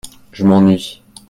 [0.31, 1.03] Je m'ennuie.